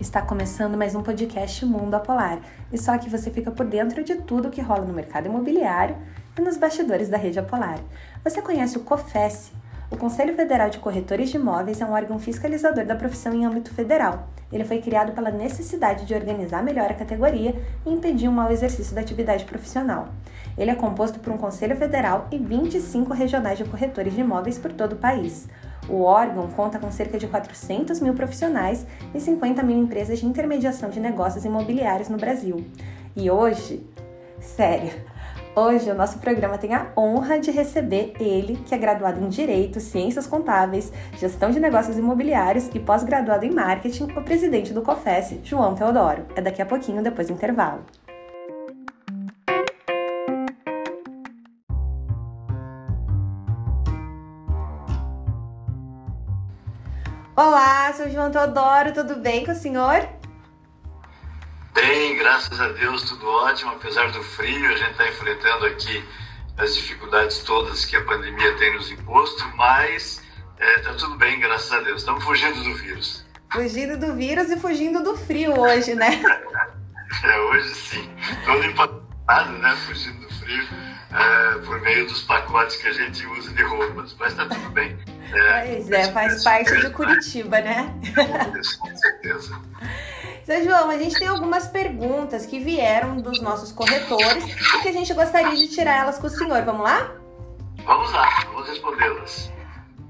[0.00, 2.40] Está começando mais um podcast Mundo Apolar.
[2.72, 5.94] E só que você fica por dentro de tudo que rola no mercado imobiliário
[6.38, 7.78] e nos bastidores da rede Apolar.
[8.24, 9.52] Você conhece o COFES?
[9.90, 13.74] O Conselho Federal de Corretores de Imóveis é um órgão fiscalizador da profissão em âmbito
[13.74, 14.30] federal.
[14.50, 17.54] Ele foi criado pela necessidade de organizar melhor a categoria
[17.84, 20.08] e impedir o mau exercício da atividade profissional.
[20.56, 24.72] Ele é composto por um Conselho Federal e 25 regionais de corretores de imóveis por
[24.72, 25.46] todo o país.
[25.90, 30.88] O órgão conta com cerca de 400 mil profissionais e 50 mil empresas de intermediação
[30.88, 32.64] de negócios imobiliários no Brasil.
[33.16, 33.84] E hoje,
[34.38, 34.92] sério,
[35.56, 39.80] hoje o nosso programa tem a honra de receber ele, que é graduado em Direito,
[39.80, 45.74] Ciências Contábeis, Gestão de Negócios Imobiliários e pós-graduado em Marketing, o presidente do COFES, João
[45.74, 46.24] Teodoro.
[46.36, 47.80] É daqui a pouquinho, depois do intervalo.
[57.42, 60.06] Olá, sou João Teodoro, tudo bem com o senhor?
[61.72, 66.06] Bem, graças a Deus, tudo ótimo, apesar do frio, a gente está enfrentando aqui
[66.58, 70.22] as dificuldades todas que a pandemia tem nos imposto, mas
[70.58, 72.02] está é, tudo bem, graças a Deus.
[72.02, 73.24] Estamos fugindo do vírus.
[73.50, 76.20] Fugindo do vírus e fugindo do frio hoje, né?
[77.24, 78.10] é, hoje sim.
[78.44, 79.74] Todo empatado, né?
[79.86, 80.68] Fugindo do frio
[81.12, 84.96] é, por meio dos pacotes que a gente usa de roupas, mas está tudo bem.
[85.32, 87.94] É, pois é, faz parte de Curitiba, né?
[88.80, 89.60] Com certeza.
[90.44, 94.92] Seu João, a gente tem algumas perguntas que vieram dos nossos corretores e que a
[94.92, 96.62] gente gostaria de tirar elas com o senhor.
[96.62, 97.12] Vamos lá?
[97.84, 99.50] Vamos lá, vamos respondê-las.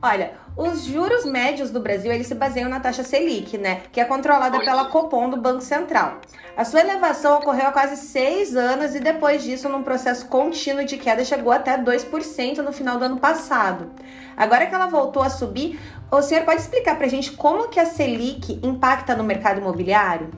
[0.02, 3.82] Olha, os juros médios do Brasil eles se baseiam na taxa Selic, né?
[3.92, 6.20] Que é controlada pela Copom do Banco Central.
[6.56, 10.96] A sua elevação ocorreu há quase seis anos e depois disso, num processo contínuo de
[10.96, 13.90] queda, chegou até 2% no final do ano passado.
[14.34, 15.78] Agora que ela voltou a subir,
[16.10, 20.30] o senhor pode explicar para a gente como que a Selic impacta no mercado imobiliário?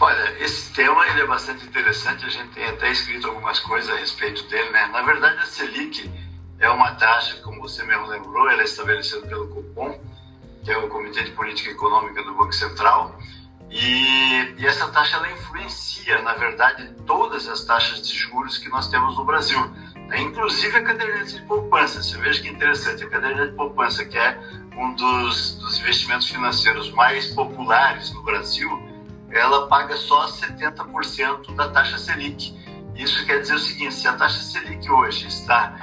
[0.00, 3.96] Olha, esse tema ele é bastante interessante, a gente tem até escrito algumas coisas a
[3.96, 4.86] respeito dele, né?
[4.86, 6.10] Na verdade, a Selic
[6.58, 10.00] é uma taxa, como você mesmo lembrou, ela é estabelecida pelo Copom,
[10.64, 13.16] que é o Comitê de Política Econômica do Banco Central,
[13.70, 18.88] e, e, essa taxa ela influencia, na verdade, todas as taxas de juros que nós
[18.88, 19.60] temos no Brasil,
[20.08, 20.20] né?
[20.20, 22.00] inclusive a caderneta de poupança.
[22.00, 24.38] Você veja que interessante, a caderneta de poupança, que é
[24.76, 28.70] um dos, dos investimentos financeiros mais populares no Brasil,
[29.30, 32.54] ela paga só 70% da taxa Selic.
[32.94, 35.76] Isso quer dizer o seguinte: se a taxa Selic hoje está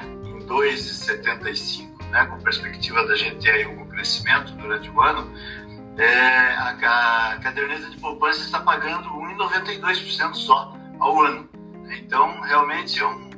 [0.46, 5.32] 2,75, né, com perspectiva da gente ter aí algum crescimento durante o ano,
[5.98, 11.50] é, a, a caderneta de poupança está pagando 1,92% só ao ano.
[11.90, 13.30] Então, realmente é um,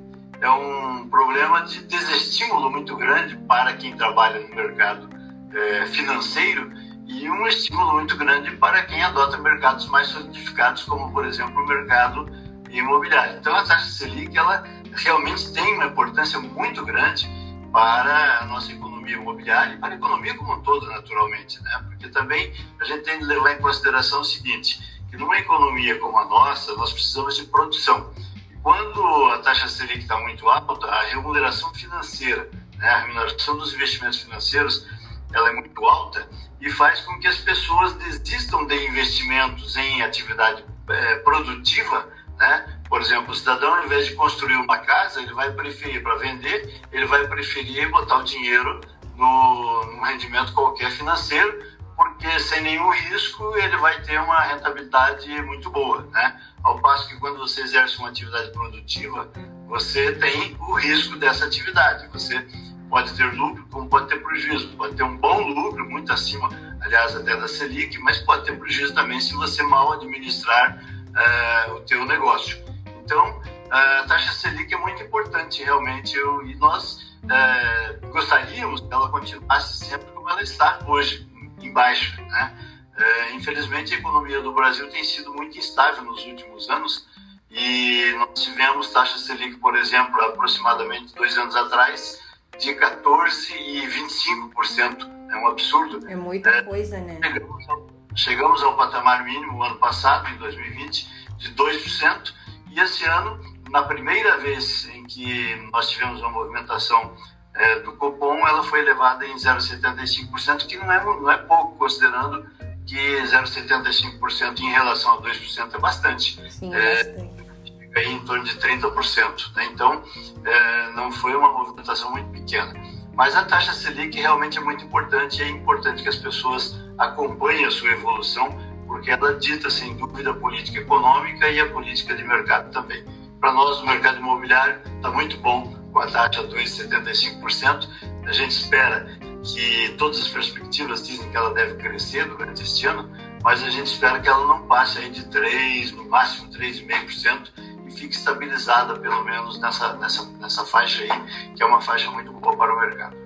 [0.41, 5.09] é um problema de desestímulo muito grande para quem trabalha no mercado
[5.53, 6.71] é, financeiro
[7.07, 11.67] e um estímulo muito grande para quem adota mercados mais solidificados, como, por exemplo, o
[11.67, 12.25] mercado
[12.69, 13.37] imobiliário.
[13.37, 14.63] Então, a taxa Selic ela
[14.95, 17.29] realmente tem uma importância muito grande
[17.71, 21.83] para a nossa economia imobiliária e para a economia como um todo, naturalmente, né?
[21.87, 24.79] Porque também a gente tem de levar em consideração o seguinte,
[25.09, 28.13] que numa economia como a nossa, nós precisamos de produção.
[28.49, 29.03] E quando
[29.33, 34.87] a taxa Selic está muito alta, a remuneração financeira, né, a remuneração dos investimentos financeiros,
[35.33, 36.29] ela é muito alta
[36.61, 42.74] e faz com que as pessoas desistam de investimentos em atividade é, produtiva né?
[42.87, 46.83] Por exemplo, o cidadão, ao invés de construir uma casa, ele vai preferir, para vender,
[46.91, 48.79] ele vai preferir botar o dinheiro
[49.15, 55.69] no, num rendimento qualquer financeiro, porque sem nenhum risco ele vai ter uma rentabilidade muito
[55.69, 56.07] boa.
[56.11, 56.41] Né?
[56.63, 59.29] Ao passo que quando você exerce uma atividade produtiva,
[59.67, 62.07] você tem o risco dessa atividade.
[62.09, 62.45] Você
[62.89, 64.69] pode ter lucro, como pode ter prejuízo.
[64.77, 66.49] Pode ter um bom lucro, muito acima,
[66.81, 71.81] aliás, até da Selic, mas pode ter prejuízo também se você mal administrar uh, o
[71.81, 72.64] teu negócio.
[73.05, 73.39] Então,
[73.69, 79.85] a taxa Selic é muito importante realmente eu, e nós uh, gostaríamos que ela continuasse
[79.85, 81.29] sempre como ela está hoje,
[81.61, 82.19] embaixo.
[82.19, 82.57] Né?
[82.97, 87.07] Uh, infelizmente, a economia do Brasil tem sido muito instável nos últimos anos
[87.51, 92.19] e nós tivemos taxa Selic, por exemplo, aproximadamente dois anos atrás,
[92.57, 95.15] de 14% e 25%.
[95.31, 96.07] É um absurdo.
[96.09, 97.19] É muita coisa, né?
[97.21, 101.05] Chegamos ao Chegamos ao patamar mínimo ano passado, em 2020,
[101.37, 102.33] de 2%,
[102.75, 103.39] e esse ano,
[103.69, 107.15] na primeira vez em que nós tivemos uma movimentação
[107.53, 112.45] é, do Copom, ela foi elevada em 0,75%, que não é, não é pouco, considerando
[112.85, 116.51] que 0,75% em relação a 2% é bastante.
[116.51, 117.77] Sim, é, bastante.
[117.79, 119.55] Fica aí em torno de 30%.
[119.55, 119.69] Né?
[119.71, 120.03] Então,
[120.43, 122.73] é, não foi uma movimentação muito pequena.
[123.13, 127.63] Mas a taxa Selic realmente é muito importante e é importante que as pessoas acompanhem
[127.63, 128.49] a sua evolução
[128.95, 133.03] porque ela dita, sem dúvida, a política econômica e a política de mercado também.
[133.41, 137.89] Para nós, o mercado imobiliário está muito bom, com a taxa 2,75%.
[138.25, 139.05] A gente espera
[139.43, 143.11] que todas as perspectivas dizem que ela deve crescer durante este ano,
[143.43, 147.51] mas a gente espera que ela não passe aí de 3, no máximo 3,5%
[147.85, 152.31] e fique estabilizada pelo menos nessa, nessa, nessa faixa aí, que é uma faixa muito
[152.31, 153.24] boa para o mercado.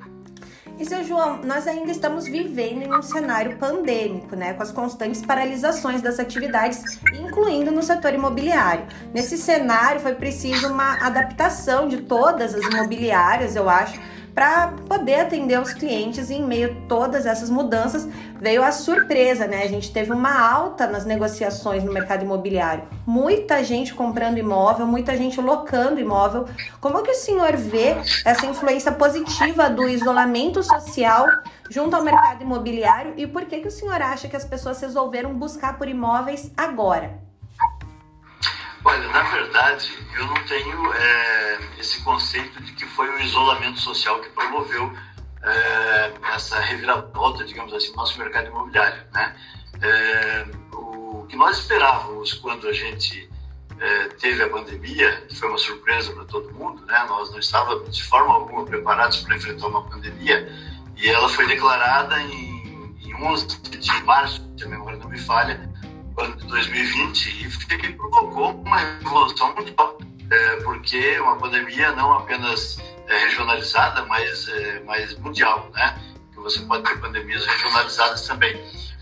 [0.79, 5.21] E seu João, nós ainda estamos vivendo em um cenário pandêmico, né, com as constantes
[5.21, 8.85] paralisações das atividades, incluindo no setor imobiliário.
[9.13, 13.99] Nesse cenário foi preciso uma adaptação de todas as imobiliárias, eu acho,
[14.33, 18.07] para poder atender os clientes e em meio a todas essas mudanças
[18.39, 19.63] veio a surpresa, né?
[19.63, 22.83] A gente teve uma alta nas negociações no mercado imobiliário.
[23.05, 26.45] Muita gente comprando imóvel, muita gente locando imóvel.
[26.79, 31.25] Como que o senhor vê essa influência positiva do isolamento social
[31.69, 35.33] junto ao mercado imobiliário e por que que o senhor acha que as pessoas resolveram
[35.33, 37.28] buscar por imóveis agora?
[38.83, 44.19] Olha, na verdade, eu não tenho é, esse conceito de que foi o isolamento social
[44.21, 44.93] que promoveu
[45.43, 49.03] é, essa reviravolta, digamos assim, no nosso mercado imobiliário.
[49.13, 49.35] Né?
[49.81, 53.29] É, o que nós esperávamos quando a gente
[53.79, 57.05] é, teve a pandemia, que foi uma surpresa para todo mundo, né?
[57.09, 60.49] nós não estávamos de forma alguma preparados para enfrentar uma pandemia,
[60.95, 65.68] e ela foi declarada em, em 11 de março, se a memória não me falha,
[66.21, 69.97] ano de 2020 e provocou uma revolução mundial,
[70.29, 75.99] é, porque uma pandemia não apenas é, regionalizada, mas, é, mas mundial, né?
[76.33, 78.61] Que você pode ter pandemias regionalizadas também,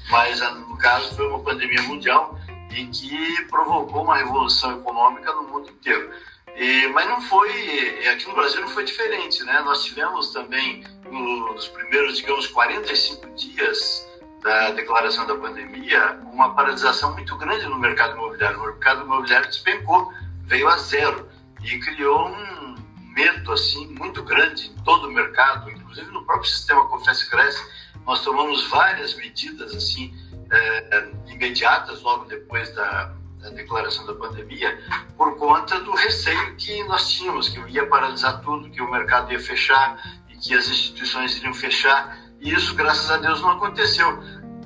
[0.09, 2.39] mas no caso foi uma pandemia mundial
[2.71, 6.11] e que provocou uma revolução econômica no mundo inteiro.
[6.55, 9.61] E, mas não foi, aqui no Brasil não foi diferente, né?
[9.61, 14.06] Nós tivemos também nos primeiros, digamos, 45 dias
[14.47, 18.57] da declaração da pandemia, uma paralisação muito grande no mercado imobiliário.
[18.57, 20.13] O mercado imobiliário despencou,
[20.45, 21.27] veio a zero
[21.61, 22.75] e criou um
[23.13, 27.61] medo assim muito grande em todo o mercado, inclusive no próprio sistema Confesse Cresce.
[28.05, 30.15] Nós tomamos várias medidas assim
[30.49, 34.79] é, imediatas logo depois da, da declaração da pandemia,
[35.17, 39.41] por conta do receio que nós tínhamos, que ia paralisar tudo, que o mercado ia
[39.41, 44.07] fechar e que as instituições iriam fechar e isso, graças a Deus, não aconteceu.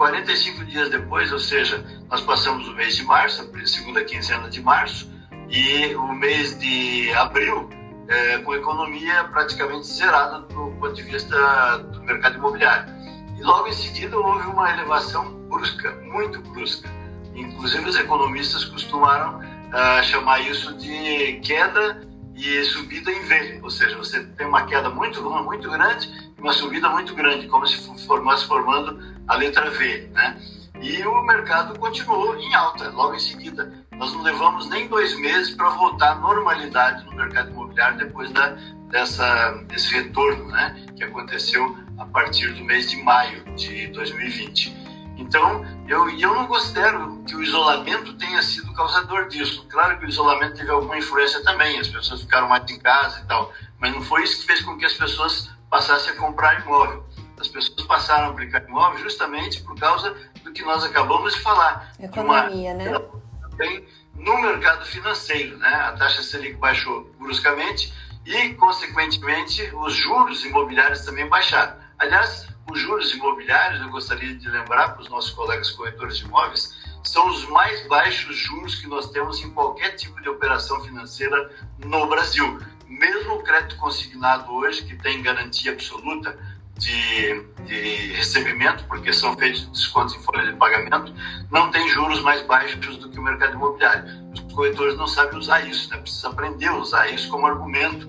[0.02, 4.60] 45 dias depois, ou seja, nós passamos o mês de março, a segunda quinzena de
[4.60, 5.08] março,
[5.48, 7.70] e o mês de abril,
[8.08, 12.92] é, com economia praticamente zerada do ponto de vista do mercado imobiliário.
[13.38, 16.90] E logo em seguida houve uma elevação brusca, muito brusca.
[17.36, 22.02] Inclusive os economistas costumaram uh, chamar isso de queda
[22.36, 26.90] e subida em V, ou seja, você tem uma queda muito, muito grande uma subida
[26.90, 30.42] muito grande, como se formasse formando a letra V, né?
[30.82, 33.72] E o mercado continuou em alta logo em seguida.
[33.92, 38.58] Nós não levamos nem dois meses para voltar à normalidade no mercado imobiliário depois da,
[38.90, 40.88] dessa, desse retorno, né?
[40.96, 44.82] Que aconteceu a partir do mês de maio de 2020.
[45.18, 49.68] Então, eu, eu não considero que o isolamento tenha sido causador disso.
[49.70, 53.28] Claro que o isolamento teve alguma influência também, as pessoas ficaram mais em casa e
[53.28, 57.04] tal, mas não foi isso que fez com que as pessoas passassem a comprar imóvel.
[57.40, 61.94] As pessoas passaram a aplicar imóvel justamente por causa do que nós acabamos de falar.
[62.00, 63.06] Economia, de uma, né?
[63.50, 65.74] Também no mercado financeiro, né?
[65.74, 67.92] A taxa Selic baixou bruscamente
[68.26, 71.74] e, consequentemente, os juros imobiliários também baixaram.
[71.98, 76.80] Aliás, os juros imobiliários, eu gostaria de lembrar para os nossos colegas corretores de imóveis,
[77.04, 82.08] são os mais baixos juros que nós temos em qualquer tipo de operação financeira no
[82.08, 82.60] Brasil.
[82.92, 86.38] Mesmo o crédito consignado hoje, que tem garantia absoluta
[86.78, 91.14] de, de recebimento, porque são feitos descontos em folha de pagamento,
[91.50, 94.04] não tem juros mais baixos do que o mercado imobiliário.
[94.34, 95.98] Os corretores não sabem usar isso, né?
[95.98, 98.08] precisa aprender a usar isso como argumento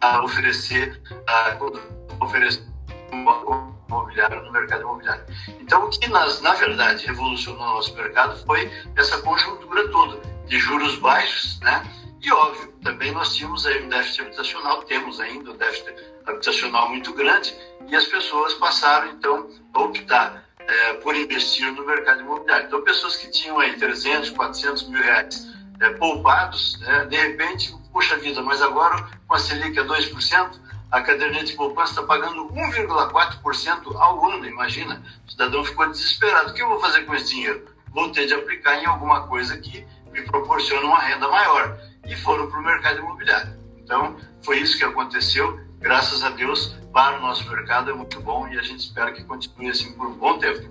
[0.00, 1.58] a oferecer, a
[2.20, 2.66] oferecer
[3.88, 5.24] imobiliário no mercado imobiliário.
[5.60, 10.58] Então, o que nas, na verdade revolucionou o nosso mercado foi essa conjuntura toda de
[10.58, 11.82] juros baixos, né?
[12.22, 15.92] E óbvio, também nós tínhamos aí um déficit habitacional, temos ainda um déficit
[16.24, 17.52] habitacional muito grande,
[17.88, 22.66] e as pessoas passaram então a optar é, por investir no mercado imobiliário.
[22.66, 25.48] Então, pessoas que tinham aí 300, 400 mil reais
[25.80, 30.60] é, poupados, né, de repente, puxa vida, mas agora com a Selic a 2%,
[30.92, 35.02] a caderneta de poupança está pagando 1,4% ao ano, imagina.
[35.26, 36.50] O cidadão ficou desesperado.
[36.50, 37.64] O que eu vou fazer com esse dinheiro?
[37.88, 41.78] Vou ter de aplicar em alguma coisa que me proporcione uma renda maior.
[42.06, 43.52] E foram para o mercado imobiliário.
[43.82, 45.60] Então, foi isso que aconteceu.
[45.80, 49.24] Graças a Deus, para o nosso mercado é muito bom e a gente espera que
[49.24, 50.70] continue assim por um bom tempo.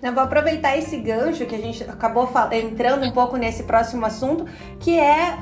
[0.00, 4.46] Eu vou aproveitar esse gancho que a gente acabou entrando um pouco nesse próximo assunto,
[4.78, 5.36] que é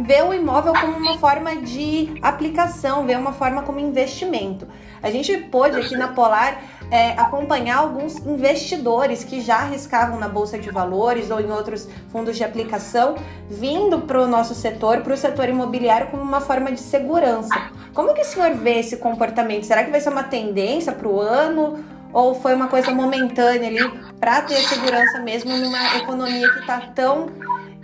[0.00, 4.66] ver o imóvel como uma forma de aplicação, ver uma forma como investimento.
[5.04, 10.58] A gente pôde aqui na Polar é, acompanhar alguns investidores que já arriscavam na Bolsa
[10.58, 13.14] de Valores ou em outros fundos de aplicação,
[13.46, 17.54] vindo para o nosso setor, para o setor imobiliário, como uma forma de segurança.
[17.92, 19.66] Como que o senhor vê esse comportamento?
[19.66, 21.84] Será que vai ser uma tendência para o ano?
[22.10, 27.26] Ou foi uma coisa momentânea ali para ter segurança mesmo numa economia que está tão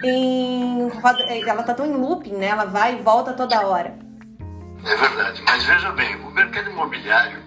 [0.02, 0.88] em.
[1.46, 2.46] Ela está tão em looping, né?
[2.46, 4.09] Ela vai e volta toda hora.
[4.84, 7.38] É verdade, mas veja bem, o mercado imobiliário,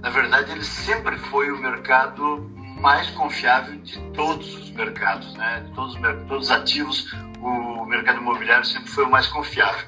[0.00, 5.60] na verdade, ele sempre foi o mercado mais confiável de todos os mercados, né?
[5.60, 5.94] De todos,
[6.26, 9.86] todos os ativos, o mercado imobiliário sempre foi o mais confiável.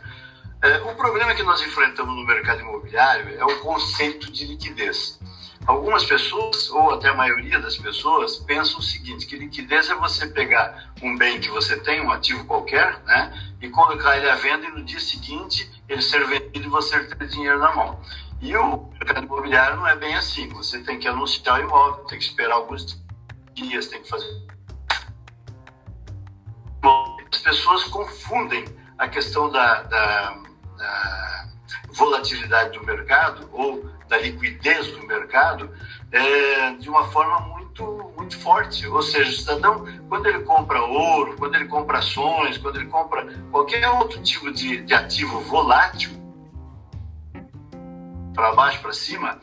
[0.63, 5.21] É, o problema que nós enfrentamos no mercado imobiliário é o conceito de liquidez.
[5.67, 10.27] Algumas pessoas, ou até a maioria das pessoas, pensam o seguinte, que liquidez é você
[10.27, 14.67] pegar um bem que você tem, um ativo qualquer, né, e colocar ele à venda
[14.67, 17.99] e no dia seguinte ele ser vendido e você ter dinheiro na mão.
[18.43, 20.49] E o mercado imobiliário não é bem assim.
[20.51, 23.03] Você tem que anunciar o imóvel, tem que esperar alguns
[23.55, 24.47] dias, tem que fazer.
[27.33, 28.67] As pessoas confundem
[28.99, 30.31] a questão da, da,
[30.77, 31.49] da
[31.95, 35.71] volatilidade do mercado ou da liquidez do mercado
[36.13, 38.87] é, de uma forma muito, muito forte.
[38.87, 43.27] Ou seja, o cidadão, quando ele compra ouro, quando ele compra ações, quando ele compra
[43.51, 46.11] qualquer outro tipo de, de ativo volátil,
[48.33, 49.41] para baixo, para cima,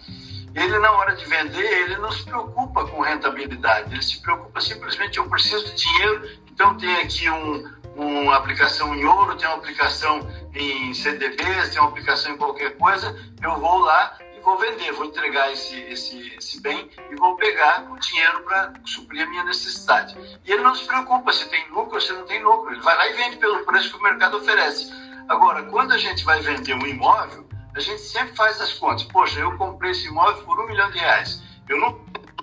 [0.53, 5.17] ele na hora de vender, ele não se preocupa com rentabilidade, ele se preocupa simplesmente,
[5.17, 10.27] eu preciso de dinheiro, então tem aqui um, uma aplicação em ouro, tem uma aplicação
[10.53, 15.51] em CDBs, tem uma aplicação em qualquer coisa, eu vou lá vou vender, vou entregar
[15.51, 20.15] esse, esse, esse bem e vou pegar o dinheiro para suprir a minha necessidade.
[20.45, 22.95] E ele não se preocupa se tem lucro ou se não tem lucro, ele vai
[22.95, 24.91] lá e vende pelo preço que o mercado oferece.
[25.29, 29.03] Agora, quando a gente vai vender um imóvel, a gente sempre faz as contas.
[29.03, 31.41] Poxa, eu comprei esse imóvel por um milhão de reais.
[31.69, 31.93] Eu não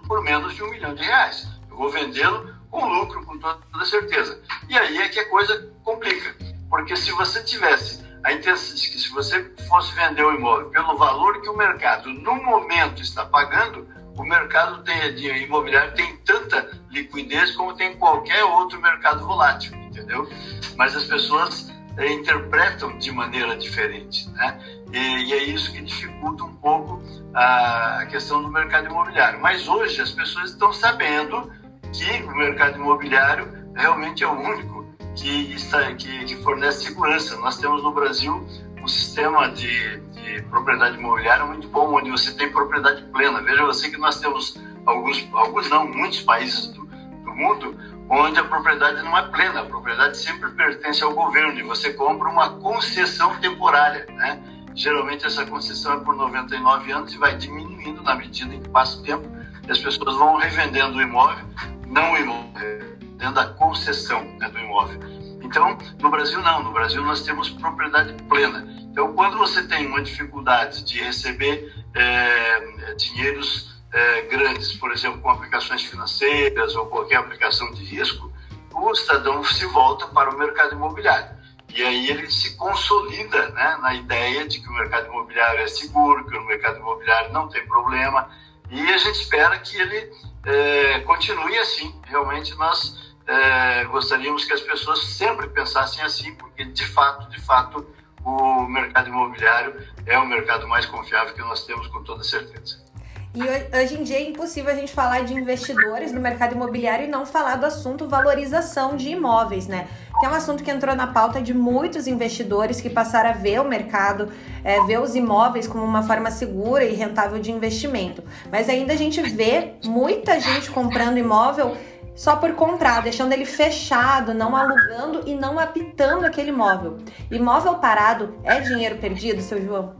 [0.07, 1.47] por menos de um milhão de reais.
[1.71, 4.41] Eu vou vendê-lo com lucro, com toda certeza.
[4.69, 6.35] E aí é que a coisa complica.
[6.71, 10.99] Porque se você tivesse a intenção de que se você fosse vender o imóvel pelo
[10.99, 17.57] valor que o mercado no momento está pagando, o mercado de imobiliário tem tanta liquidez
[17.57, 20.29] como tem qualquer outro mercado volátil, entendeu?
[20.77, 24.59] Mas as pessoas é, interpretam de maneira diferente, né?
[24.93, 27.01] E, e, é isso que dificulta um pouco
[27.33, 29.41] a, a questão do mercado imobiliário.
[29.41, 31.51] Mas hoje as pessoas estão sabendo
[31.95, 34.78] que o mercado imobiliário realmente é o único
[35.19, 37.37] que, está, que, que fornece segurança.
[37.37, 38.47] Nós temos no Brasil
[38.81, 43.43] um sistema de, de, propriedade imobiliária muito bom, onde você tem propriedade plena.
[43.43, 47.77] Veja você que nós temos alguns, alguns não, muitos países do, do mundo
[48.11, 52.29] onde a propriedade não é plena, a propriedade sempre pertence ao governo e você compra
[52.29, 54.43] uma concessão temporária, né?
[54.75, 58.99] Geralmente essa concessão é por 99 anos e vai diminuindo na medida em que passa
[58.99, 59.29] o tempo
[59.67, 61.45] e as pessoas vão revendendo o imóvel,
[61.87, 65.01] não o imóvel, dentro da concessão né, do imóvel.
[65.43, 68.67] Então, no Brasil não, no Brasil nós temos propriedade plena.
[68.91, 75.31] Então, quando você tem uma dificuldade de receber é, dinheiros é, grandes, por exemplo, com
[75.31, 78.33] aplicações financeiras ou qualquer aplicação de risco,
[78.73, 81.37] o cidadão se volta para o mercado imobiliário.
[81.75, 86.27] E aí ele se consolida né, na ideia de que o mercado imobiliário é seguro,
[86.27, 88.29] que o mercado imobiliário não tem problema,
[88.71, 90.13] e a gente espera que ele
[90.45, 91.95] é, continue assim.
[92.07, 97.87] Realmente nós é, gostaríamos que as pessoas sempre pensassem assim, porque de fato, de fato,
[98.25, 99.75] o mercado imobiliário
[100.07, 102.89] é o mercado mais confiável que nós temos com toda certeza.
[103.35, 107.09] E hoje em dia é impossível a gente falar de investidores no mercado imobiliário e
[107.09, 109.87] não falar do assunto valorização de imóveis, né?
[110.19, 113.61] Que é um assunto que entrou na pauta de muitos investidores que passaram a ver
[113.61, 114.33] o mercado,
[114.65, 118.25] é, ver os imóveis como uma forma segura e rentável de investimento.
[118.51, 121.77] Mas ainda a gente vê muita gente comprando imóvel
[122.19, 126.99] só por comprar, deixando ele fechado, não alugando e não habitando aquele imóvel.
[127.31, 129.95] Imóvel parado é dinheiro perdido, seu João?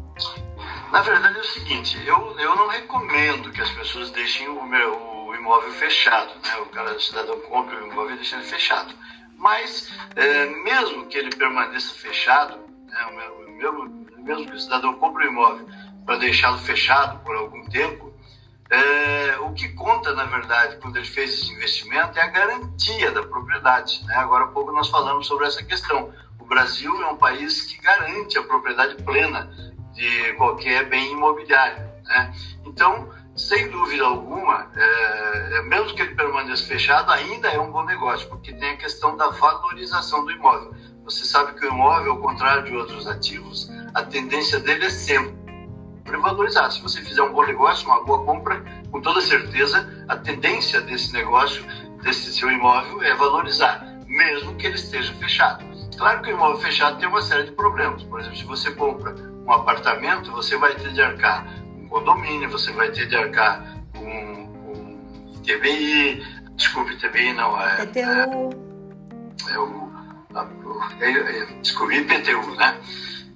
[0.91, 5.33] Na verdade é o seguinte, eu, eu não recomendo que as pessoas deixem o, meu,
[5.39, 6.57] imóvel fechado, né?
[6.57, 8.93] O cara, o cidadão compra o imóvel e deixa ele fechado.
[9.37, 13.29] Mas, é, mesmo que ele permaneça fechado, né?
[13.39, 15.69] o mesmo, mesmo que o cidadão compre o imóvel
[16.05, 18.13] para deixá-lo fechado por algum tempo,
[18.71, 23.23] é, o que conta, na verdade, quando ele fez esse investimento é a garantia da
[23.23, 24.05] propriedade.
[24.05, 24.15] Né?
[24.17, 26.13] Agora há pouco nós falamos sobre essa questão.
[26.39, 29.51] O Brasil é um país que garante a propriedade plena
[29.95, 31.83] de qualquer bem imobiliário.
[32.05, 32.33] Né?
[32.67, 38.29] Então, sem dúvida alguma, é, mesmo que ele permaneça fechado, ainda é um bom negócio,
[38.29, 40.75] porque tem a questão da valorização do imóvel.
[41.05, 45.48] Você sabe que o imóvel, ao contrário de outros ativos, a tendência dele é sempre
[46.17, 46.71] valorizar.
[46.71, 51.13] Se você fizer um bom negócio, uma boa compra, com toda certeza, a tendência desse
[51.13, 51.63] negócio,
[52.03, 55.65] desse seu imóvel, é valorizar, mesmo que ele esteja fechado.
[55.97, 58.03] Claro que o imóvel fechado tem uma série de problemas.
[58.05, 59.15] Por exemplo, se você compra
[59.47, 63.63] um apartamento, você vai ter de arcar com condomínio, você vai ter de arcar
[63.93, 66.25] com, com ITBI,
[66.55, 67.85] desculpe, ITBI não, é...
[67.85, 68.01] PTU.
[69.49, 69.89] É, é o,
[71.01, 72.79] é, é, desculpe, IPTU, né?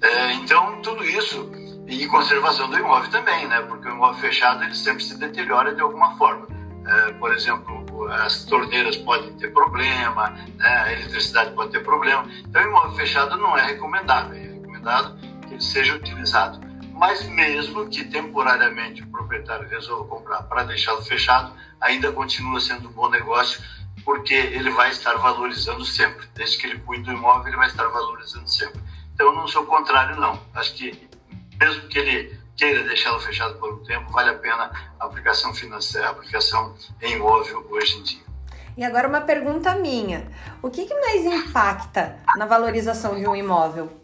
[0.01, 1.49] É, então, tudo isso
[1.87, 3.61] e conservação do imóvel também, né?
[3.61, 6.47] Porque o imóvel fechado ele sempre se deteriora de alguma forma.
[6.85, 10.67] É, por exemplo, as torneiras podem ter problema, né?
[10.67, 12.25] a eletricidade pode ter problema.
[12.39, 14.35] Então, o imóvel fechado não é recomendável.
[14.35, 16.59] É recomendado que ele seja utilizado.
[16.93, 22.91] Mas mesmo que temporariamente o proprietário resolva comprar para deixá-lo fechado, ainda continua sendo um
[22.91, 23.61] bom negócio,
[24.05, 26.27] porque ele vai estar valorizando sempre.
[26.33, 28.81] Desde que ele cuide do imóvel, ele vai estar valorizando sempre.
[29.13, 30.39] Então, eu não sou contrário, não.
[30.53, 31.12] Acho que
[31.63, 36.07] mesmo que ele queira deixá-lo fechado por um tempo, vale a pena a aplicação financeira,
[36.07, 38.23] a aplicação em imóvel hoje em dia.
[38.75, 40.27] E agora uma pergunta minha:
[40.61, 44.01] o que, que mais impacta na valorização de um imóvel?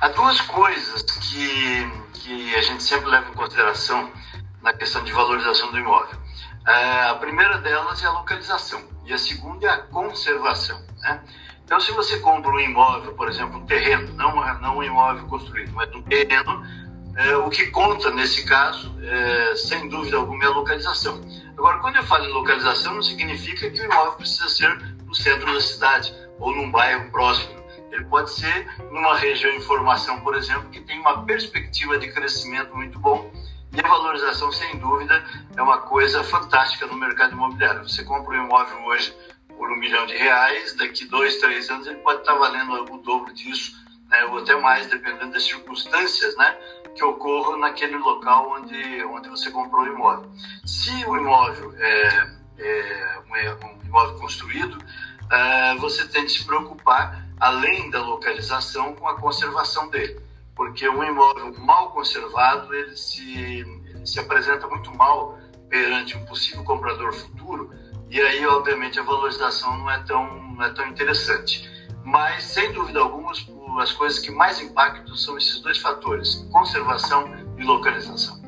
[0.00, 4.10] Há duas coisas que, que a gente sempre leva em consideração
[4.62, 6.18] na questão de valorização do imóvel.
[6.66, 10.84] É, a primeira delas é a localização e a segunda é a conservação.
[10.98, 11.22] Né?
[11.66, 15.72] Então, se você compra um imóvel, por exemplo, um terreno, não, não um imóvel construído,
[15.72, 16.64] mas um terreno,
[17.16, 21.20] é, o que conta nesse caso, é, sem dúvida alguma, é a localização.
[21.58, 25.52] Agora, quando eu falo em localização, não significa que o imóvel precisa ser no centro
[25.52, 27.56] da cidade ou num bairro próximo.
[27.90, 32.76] Ele pode ser numa região em formação, por exemplo, que tem uma perspectiva de crescimento
[32.76, 33.28] muito bom.
[33.72, 35.20] E a valorização, sem dúvida,
[35.56, 37.88] é uma coisa fantástica no mercado imobiliário.
[37.88, 39.12] Você compra um imóvel hoje
[39.56, 43.32] por um milhão de reais, daqui dois, três anos ele pode estar valendo o dobro
[43.32, 43.76] disso,
[44.08, 46.56] né, ou até mais, dependendo das circunstâncias né,
[46.94, 50.30] que ocorram naquele local onde, onde você comprou o imóvel.
[50.64, 54.78] Se o imóvel é, é um imóvel construído,
[55.30, 60.20] é, você tem que se preocupar, além da localização, com a conservação dele.
[60.54, 65.38] Porque um imóvel mal conservado, ele se, ele se apresenta muito mal
[65.68, 67.70] perante um possível comprador futuro,
[68.10, 71.68] e aí, obviamente, a valorização não é tão, não é tão interessante.
[72.04, 73.32] Mas, sem dúvida alguma,
[73.82, 78.40] as coisas que mais impactam são esses dois fatores: conservação e localização.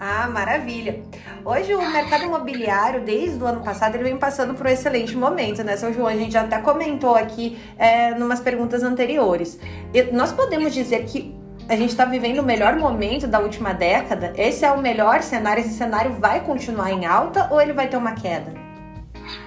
[0.00, 1.02] Ah, maravilha!
[1.44, 5.62] Hoje o mercado imobiliário, desde o ano passado, ele vem passando por um excelente momento,
[5.62, 6.06] né, São João?
[6.06, 9.60] A gente já até comentou aqui é, numas perguntas anteriores.
[9.92, 14.32] E nós podemos dizer que a gente está vivendo o melhor momento da última década?
[14.36, 15.60] Esse é o melhor cenário?
[15.60, 18.69] Esse cenário vai continuar em alta ou ele vai ter uma queda?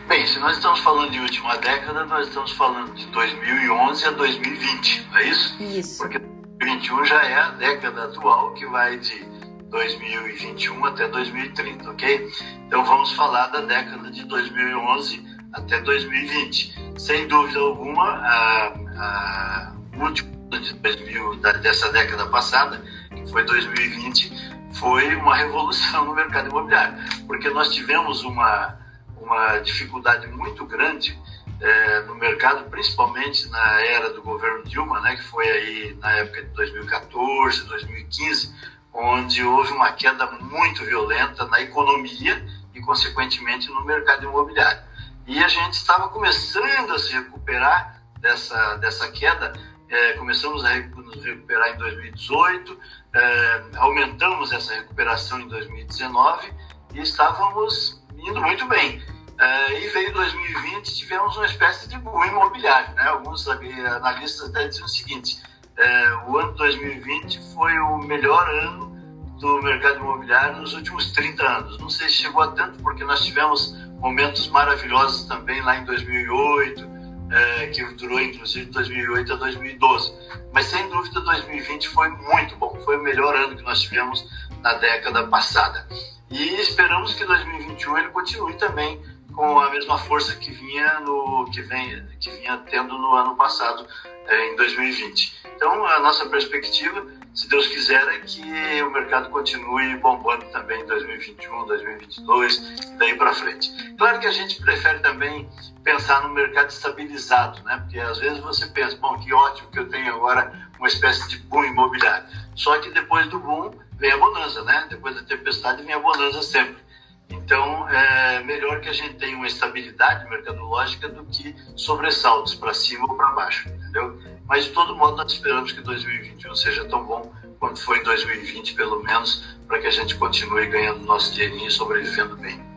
[0.08, 5.08] Bem, se nós estamos falando de última década, nós estamos falando de 2011 a 2020,
[5.12, 5.64] não é isso?
[5.64, 5.98] Isso.
[5.98, 9.26] Porque 2021 já é a década atual que vai de
[9.70, 12.32] 2021 até 2030, ok?
[12.68, 17.00] Então vamos falar da década de 2011 até 2020.
[17.00, 24.32] Sem dúvida alguma, a, a última de 2000, dessa década passada, que foi 2020,
[24.74, 28.83] foi uma revolução no mercado imobiliário, porque nós tivemos uma
[29.24, 31.18] uma dificuldade muito grande
[31.60, 36.44] é, no mercado, principalmente na era do governo Dilma, né, que foi aí na época
[36.44, 38.54] de 2014, 2015,
[38.94, 44.84] onde houve uma queda muito violenta na economia e, consequentemente, no mercado imobiliário.
[45.26, 49.54] E a gente estava começando a se recuperar dessa, dessa queda,
[49.90, 52.78] é, começamos a nos recuperar em 2018,
[53.14, 56.52] é, aumentamos essa recuperação em 2019
[56.94, 59.02] e estávamos indo muito bem.
[59.34, 62.94] Uh, e veio 2020 tivemos uma espécie de boom imobiliário.
[62.96, 63.04] Né?
[63.04, 65.42] Alguns analistas até dizem o seguinte:
[65.78, 68.94] uh, o ano 2020 foi o melhor ano
[69.40, 71.78] do mercado imobiliário nos últimos 30 anos.
[71.80, 76.86] Não sei se chegou a tanto, porque nós tivemos momentos maravilhosos também lá em 2008,
[76.86, 76.90] uh,
[77.32, 80.14] eh, que durou inclusive de 2008 a 2012.
[80.54, 84.24] Mas sem dúvida 2020 foi muito bom, foi o melhor ano que nós tivemos
[84.64, 85.86] na década passada.
[86.32, 89.00] E esperamos que 2021 ele continue também
[89.34, 93.86] com a mesma força que vinha no que vem que vinha tendo no ano passado
[94.28, 95.44] é, em 2020.
[95.56, 98.42] Então a nossa perspectiva, se Deus quiser, é que
[98.84, 103.72] o mercado continue bombando também em 2021, 2022 e daí para frente.
[103.98, 105.50] Claro que a gente prefere também
[105.84, 107.78] pensar no mercado estabilizado, né?
[107.78, 111.38] Porque às vezes você pensa, bom, que ótimo que eu tenho agora uma espécie de
[111.40, 112.28] boom imobiliário.
[112.56, 113.72] Só que depois do boom
[114.04, 114.86] vem a bonança, né?
[114.90, 116.84] Depois da tempestade vem a bonança sempre.
[117.30, 123.06] Então, é melhor que a gente tenha uma estabilidade mercadológica do que sobressaltos para cima
[123.10, 124.22] ou para baixo, entendeu?
[124.46, 128.74] Mas, de todo modo, nós esperamos que 2021 seja tão bom quanto foi em 2020,
[128.74, 132.73] pelo menos, para que a gente continue ganhando nosso dinheirinho e sobrevivendo bem.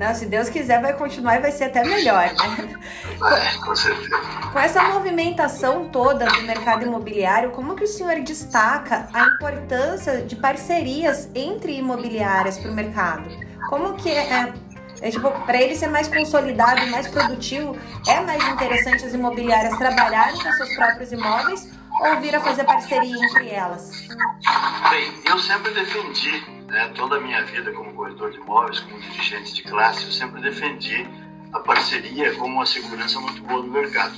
[0.00, 2.80] Não, se Deus quiser, vai continuar e vai ser até melhor, né?
[3.20, 4.18] É, com certeza.
[4.50, 10.36] Com essa movimentação toda do mercado imobiliário, como que o senhor destaca a importância de
[10.36, 13.28] parcerias entre imobiliárias para o mercado?
[13.68, 14.54] Como que é,
[15.02, 17.76] é tipo, para ele ser mais consolidado mais produtivo,
[18.08, 21.68] é mais interessante as imobiliárias trabalharem com seus próprios imóveis
[22.00, 24.08] ou vir a fazer parceria entre elas?
[24.88, 29.54] Bem, eu sempre defendi, né, toda a minha vida como corretor de imóveis, como dirigente
[29.54, 31.06] de classe, eu sempre defendi
[31.52, 34.14] a parceria como uma segurança muito boa no mercado.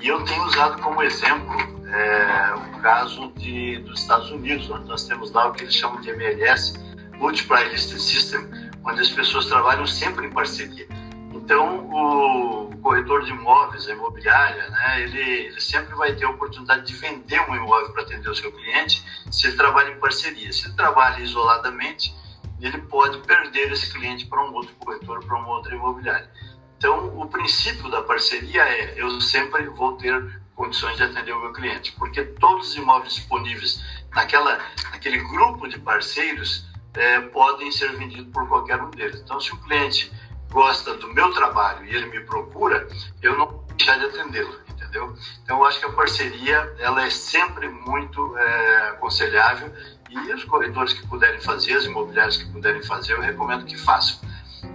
[0.00, 1.56] E eu tenho usado como exemplo
[1.88, 6.00] é, o caso de, dos Estados Unidos, onde nós temos lá o que eles chamam
[6.00, 6.78] de MLS,
[7.18, 8.40] Multiplier Listed System,
[8.84, 10.86] onde as pessoas trabalham sempre em parceria.
[11.34, 12.55] Então, o
[12.86, 17.40] corretor de imóveis, a imobiliária, né, ele, ele sempre vai ter a oportunidade de vender
[17.50, 20.52] um imóvel para atender o seu cliente se ele trabalha em parceria.
[20.52, 22.14] Se ele trabalha isoladamente,
[22.60, 26.30] ele pode perder esse cliente para um outro corretor, para uma outra imobiliária.
[26.78, 31.52] Então, o princípio da parceria é: eu sempre vou ter condições de atender o meu
[31.52, 33.82] cliente, porque todos os imóveis disponíveis
[34.14, 34.60] naquela,
[34.92, 39.20] naquele grupo de parceiros é, podem ser vendidos por qualquer um deles.
[39.22, 40.12] Então, se o cliente
[40.56, 42.88] gosta do meu trabalho e ele me procura,
[43.20, 45.14] eu não vou deixar de atendê-lo, entendeu?
[45.44, 49.70] Então, eu acho que a parceria ela é sempre muito é, aconselhável
[50.08, 54.18] e os corretores que puderem fazer, as imobiliárias que puderem fazer, eu recomendo que façam.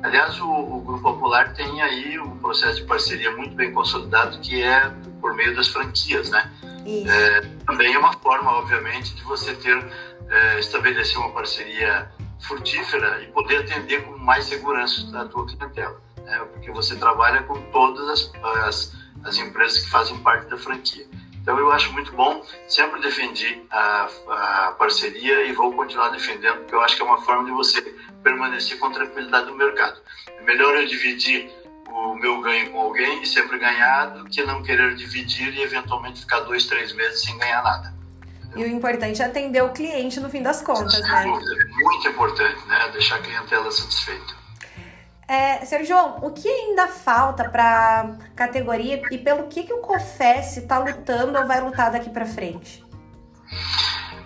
[0.03, 4.61] Aliás, o, o, Grupo Popular tem aí um processo de parceria muito bem consolidado que
[4.61, 4.87] é
[5.19, 6.51] por meio das franquias, né?
[7.07, 9.83] É, também é uma forma, obviamente, de você ter
[10.29, 12.07] é, estabelecer uma parceria
[12.41, 16.39] frutífera e poder atender com mais segurança a tua clientela, né?
[16.51, 18.31] porque você trabalha com todas as,
[18.65, 21.05] as, as, empresas que fazem parte da franquia.
[21.41, 26.75] Então eu acho muito bom, sempre defendi a, a parceria e vou continuar defendendo, porque
[26.75, 27.81] eu acho que é uma forma de você
[28.23, 29.99] permanecer com tranquilidade no mercado.
[30.27, 31.49] É melhor eu dividir
[31.87, 36.21] o meu ganho com alguém e sempre ganhar do que não querer dividir e eventualmente
[36.21, 38.00] ficar dois, três meses sem ganhar nada.
[38.55, 41.25] E o importante é atender o cliente no fim das contas, né?
[41.25, 42.89] Muito importante, né?
[42.91, 44.41] Deixar a clientela satisfeita.
[45.27, 49.77] É, Sérgio João, o que ainda falta para a categoria e pelo que, que o
[49.77, 52.83] COFES está lutando ou vai lutar daqui para frente?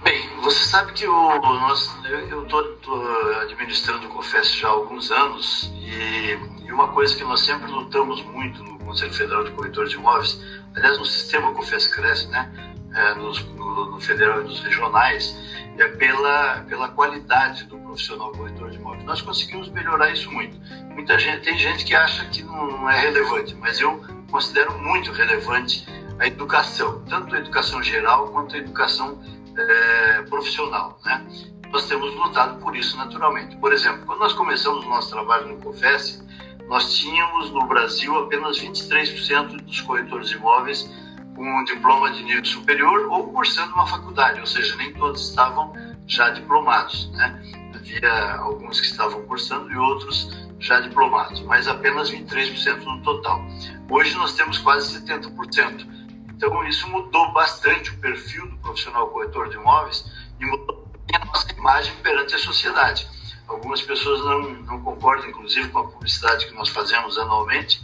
[0.01, 1.91] Bem, você sabe que o, nós,
[2.31, 3.03] eu estou
[3.41, 8.23] administrando o COFES já há alguns anos e, e, uma coisa que nós sempre lutamos
[8.23, 10.41] muito no Conselho Federal de Corretores de Imóveis,
[10.75, 12.74] aliás, no sistema COFES Cresce, né?
[12.95, 15.35] É, nos, no, no, federal e nos regionais
[15.77, 19.03] é pela, pela qualidade do profissional corretor de imóveis.
[19.03, 20.57] Nós conseguimos melhorar isso muito.
[20.93, 25.85] Muita gente, tem gente que acha que não é relevante, mas eu considero muito relevante
[26.17, 29.21] a educação, tanto a educação geral quanto a educação
[29.57, 31.25] é, profissional, né?
[31.71, 33.57] Nós temos lutado por isso naturalmente.
[33.57, 36.23] Por exemplo, quando nós começamos o nosso trabalho no COFES,
[36.69, 40.89] nós tínhamos no Brasil apenas 23% dos corretores de imóveis
[41.35, 45.73] com um diploma de nível superior ou cursando uma faculdade, ou seja, nem todos estavam
[46.07, 47.41] já diplomados, né?
[47.75, 53.45] Havia alguns que estavam cursando e outros já diplomados, mas apenas 23% no total.
[53.89, 55.85] Hoje nós temos quase 70%.
[56.29, 60.05] Então isso mudou bastante o perfil do profissional corretor de imóveis
[60.39, 63.07] e mudou a nossa imagem perante a sociedade.
[63.47, 67.81] Algumas pessoas não, não concordam, inclusive, com a publicidade que nós fazemos anualmente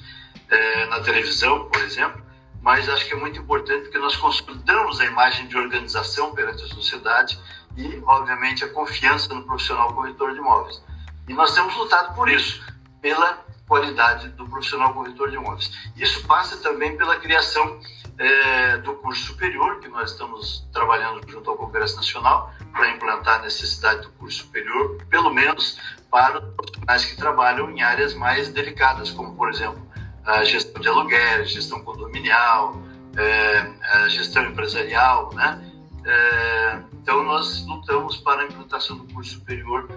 [0.50, 2.22] é, na televisão, por exemplo,
[2.62, 6.68] mas acho que é muito importante porque nós consolidamos a imagem de organização perante a
[6.68, 7.40] sociedade
[7.76, 10.82] e, obviamente, a confiança no profissional corretor de imóveis.
[11.28, 12.62] E nós temos lutado por isso,
[13.02, 15.72] pela qualidade do profissional corretor de imóveis.
[15.96, 17.80] Isso passa também pela criação
[18.18, 23.44] é, do curso superior, que nós estamos trabalhando junto ao Congresso Nacional para implantar a
[23.44, 25.80] necessidade do curso superior, pelo menos
[26.12, 29.82] para os profissionais que trabalham em áreas mais delicadas, como, por exemplo,
[30.26, 32.76] a gestão de aluguéis, gestão condominial,
[33.18, 35.72] é, a gestão empresarial, né?
[36.06, 39.88] É, então nós lutamos para a implantação do curso superior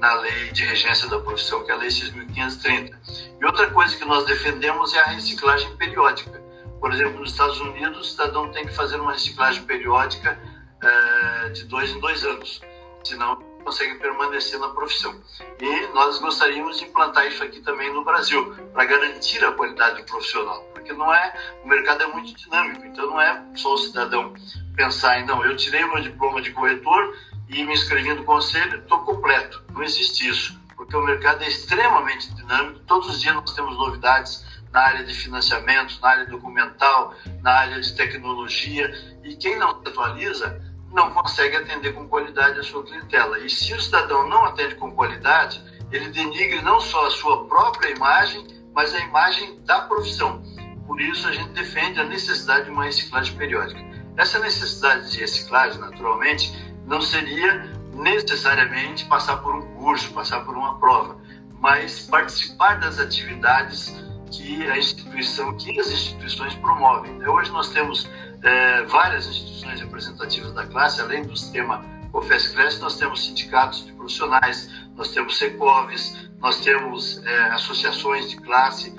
[0.00, 2.92] na lei de regência da profissão, que é a lei 6.530.
[3.40, 6.42] E outra coisa que nós defendemos é a reciclagem periódica.
[6.80, 10.36] Por exemplo, nos Estados Unidos, o cidadão tem que fazer uma reciclagem periódica
[10.82, 12.60] é, de dois em dois anos,
[13.04, 15.14] senão conseguem permanecer na profissão.
[15.60, 20.62] E nós gostaríamos de implantar isso aqui também no Brasil, para garantir a qualidade profissional,
[20.72, 24.34] porque não é, o mercado é muito dinâmico, então não é só o cidadão
[24.74, 27.16] pensar em, não, eu tirei meu diploma de corretor
[27.48, 29.62] e me inscrevi no conselho, estou completo.
[29.72, 32.80] Não existe isso, porque o mercado é extremamente dinâmico.
[32.80, 37.80] Todos os dias nós temos novidades na área de financiamento, na área documental, na área
[37.80, 38.90] de tecnologia,
[39.22, 40.60] e quem não se atualiza
[40.92, 43.38] não consegue atender com qualidade a sua clientela.
[43.38, 47.90] E se o cidadão não atende com qualidade, ele denigre não só a sua própria
[47.90, 50.42] imagem, mas a imagem da profissão.
[50.86, 53.80] Por isso, a gente defende a necessidade de uma reciclagem periódica.
[54.16, 56.52] Essa necessidade de reciclagem, naturalmente,
[56.86, 61.18] não seria necessariamente passar por um curso, passar por uma prova,
[61.60, 63.94] mas participar das atividades
[64.32, 67.24] que a instituição, que as instituições promovem.
[67.28, 68.08] Hoje nós temos
[68.42, 74.70] é, várias instituições representativas da classe, além do sistema COFES-CRES, nós temos sindicatos de profissionais,
[74.96, 78.94] nós temos SECOVs, nós temos é, associações de classe,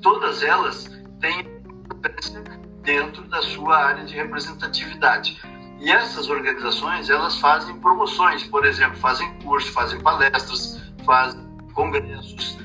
[0.00, 0.84] todas elas
[1.20, 1.46] têm
[2.82, 5.40] dentro da sua área de representatividade.
[5.80, 11.40] E essas organizações, elas fazem promoções, por exemplo, fazem cursos, fazem palestras, fazem
[11.74, 12.58] congressos,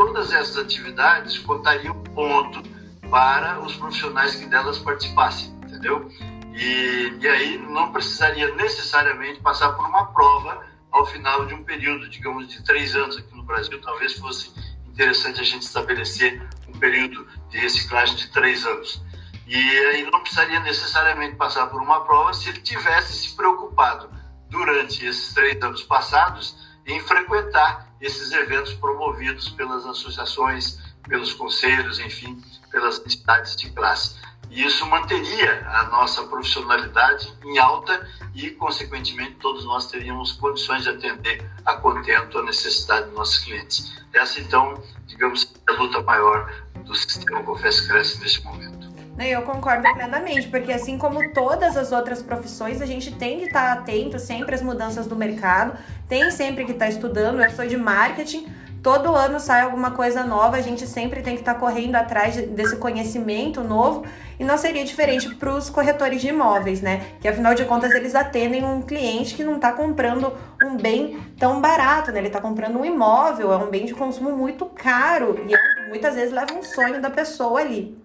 [0.00, 2.62] todas essas atividades contariam ponto
[3.10, 6.10] para os profissionais que delas participassem entendeu?
[6.54, 12.08] E, e aí não precisaria necessariamente passar por uma prova ao final de um período,
[12.08, 13.78] digamos, de três anos aqui no Brasil.
[13.82, 14.50] Talvez fosse
[14.88, 19.02] interessante a gente estabelecer um período de reciclagem de três anos.
[19.46, 24.10] E aí não precisaria necessariamente passar por uma prova se ele tivesse se preocupado
[24.48, 32.42] durante esses três anos passados em frequentar esses eventos promovidos pelas associações, pelos conselhos, enfim,
[32.70, 34.18] pelas entidades de classe.
[34.50, 40.88] E isso manteria a nossa profissionalidade em alta e, consequentemente, todos nós teríamos condições de
[40.88, 43.92] atender a contento a necessidade dos nossos clientes.
[44.12, 46.52] Essa, então, digamos, é a luta maior
[46.84, 48.89] do sistema Confesso Cresce neste momento.
[49.20, 53.70] Eu concordo plenamente, porque assim como todas as outras profissões, a gente tem que estar
[53.70, 55.78] atento sempre às mudanças do mercado,
[56.08, 57.42] tem sempre que estar estudando.
[57.42, 58.50] Eu sou de marketing,
[58.82, 62.76] todo ano sai alguma coisa nova, a gente sempre tem que estar correndo atrás desse
[62.76, 64.06] conhecimento novo
[64.38, 67.04] e não seria diferente para os corretores de imóveis, né?
[67.20, 71.60] Que afinal de contas eles atendem um cliente que não está comprando um bem tão
[71.60, 72.20] barato, né?
[72.20, 76.14] Ele está comprando um imóvel, é um bem de consumo muito caro e é, muitas
[76.14, 77.99] vezes leva um sonho da pessoa ali.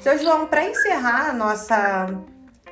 [0.00, 2.06] Seu João, para encerrar a nossa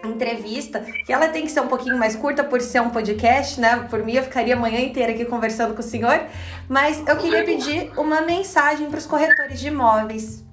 [0.05, 3.87] entrevista, que ela tem que ser um pouquinho mais curta por ser um podcast, né?
[3.89, 6.21] Por mim eu ficaria a manhã inteira aqui conversando com o senhor,
[6.69, 10.45] mas eu queria pedir uma mensagem para os corretores de imóveis.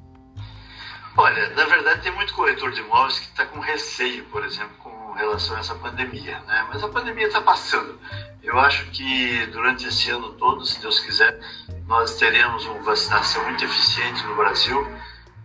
[1.17, 5.11] Olha, na verdade tem muito corretor de imóveis que está com receio, por exemplo, com
[5.13, 6.65] relação a essa pandemia, né?
[6.69, 7.99] Mas a pandemia está passando.
[8.41, 11.37] Eu acho que durante esse ano todo, se Deus quiser,
[11.85, 14.87] nós teremos uma vacinação muito eficiente no Brasil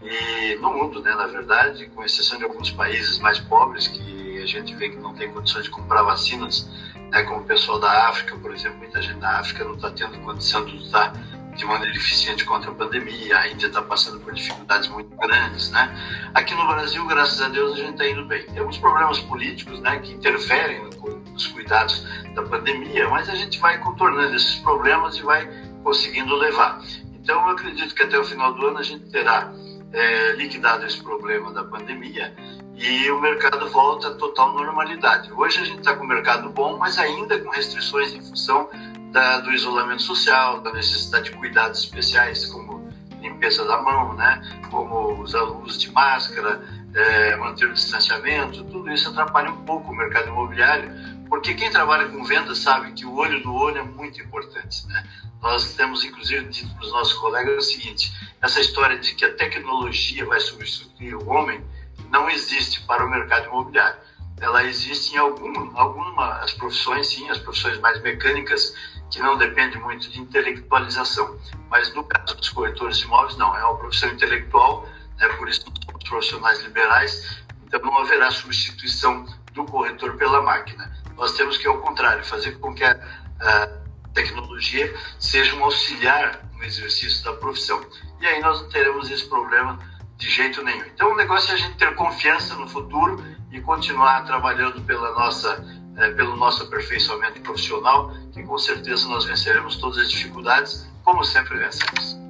[0.08, 4.46] e no mundo, né, na verdade, com exceção de alguns países mais pobres que a
[4.46, 6.70] gente vê que não tem condições de comprar vacinas,
[7.10, 10.18] né, como o pessoal da África, por exemplo, muita gente da África não está tendo
[10.20, 11.12] condição de lutar
[11.56, 15.90] de maneira eficiente contra a pandemia, a Índia está passando por dificuldades muito grandes, né?
[16.34, 18.44] Aqui no Brasil, graças a Deus, a gente está indo bem.
[18.46, 20.84] Temos problemas políticos, né, que interferem
[21.32, 25.48] nos cuidados da pandemia, mas a gente vai contornando esses problemas e vai
[25.82, 26.78] conseguindo levar.
[27.14, 29.50] Então, eu acredito que até o final do ano a gente terá
[29.92, 32.34] é, liquidado esse problema da pandemia
[32.76, 35.32] e o mercado volta à total normalidade.
[35.32, 38.68] Hoje a gente está com o mercado bom, mas ainda com restrições em função
[39.10, 42.86] da, do isolamento social, da necessidade de cuidados especiais, como
[43.20, 44.42] limpeza da mão, né?
[44.70, 46.62] como usar uso de máscara,
[46.94, 50.90] é, manter o distanciamento, tudo isso atrapalha um pouco o mercado imobiliário,
[51.28, 54.86] porque quem trabalha com venda sabe que o olho no olho é muito importante.
[54.86, 55.04] Né?
[55.46, 59.32] Nós temos, inclusive, dito para os nossos colegas o seguinte: essa história de que a
[59.32, 61.64] tecnologia vai substituir o homem
[62.10, 63.96] não existe para o mercado imobiliário.
[64.40, 68.74] Ela existe em alguma, algumas profissões, sim, as profissões mais mecânicas,
[69.08, 71.38] que não dependem muito de intelectualização.
[71.70, 74.84] Mas no caso dos corretores de imóveis, não, é uma profissão intelectual,
[75.16, 80.92] né, por isso somos profissionais liberais, então não haverá substituição do corretor pela máquina.
[81.16, 82.98] Nós temos que, ao contrário, fazer com que a,
[83.40, 83.85] a
[84.16, 87.80] tecnologia seja um auxiliar no exercício da profissão.
[88.20, 89.78] E aí nós não teremos esse problema
[90.16, 90.86] de jeito nenhum.
[90.86, 95.64] Então o negócio é a gente ter confiança no futuro e continuar trabalhando pela nossa,
[95.98, 101.58] é, pelo nosso aperfeiçoamento profissional, que com certeza nós venceremos todas as dificuldades, como sempre
[101.58, 102.25] vencemos.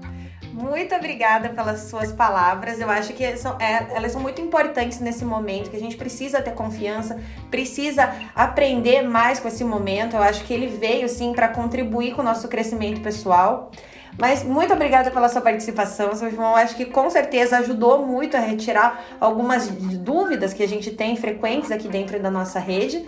[0.56, 2.80] Muito obrigada pelas suas palavras.
[2.80, 6.40] Eu acho que são, é, elas são muito importantes nesse momento, que a gente precisa
[6.40, 10.16] ter confiança, precisa aprender mais com esse momento.
[10.16, 13.70] Eu acho que ele veio sim para contribuir com o nosso crescimento pessoal.
[14.18, 16.56] Mas muito obrigada pela sua participação, seu João.
[16.56, 21.70] Acho que com certeza ajudou muito a retirar algumas dúvidas que a gente tem frequentes
[21.70, 23.06] aqui dentro da nossa rede.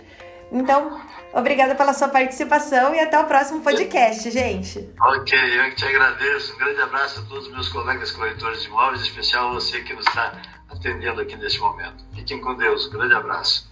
[0.51, 0.99] Então,
[1.33, 4.89] Obrigada pela sua participação e até o próximo podcast, gente.
[4.99, 6.53] Ok, eu que te agradeço.
[6.55, 9.93] Um grande abraço a todos os meus colegas corretores de imóveis, em especial você que
[9.93, 10.33] nos está
[10.69, 12.03] atendendo aqui neste momento.
[12.15, 12.87] Fiquem com Deus.
[12.87, 13.68] Um grande abraço.